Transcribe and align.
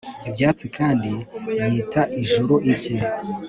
Ibyatsi 0.29 0.65
kandi 0.77 1.09
yita 1.71 2.03
ijuru 2.21 2.55
ibye 2.71 2.97